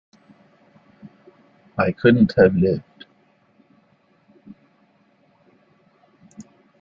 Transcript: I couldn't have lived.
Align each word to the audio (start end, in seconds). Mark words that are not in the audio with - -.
I 1.77 1.91
couldn't 1.91 2.31
have 2.35 2.55
lived. 2.55 3.05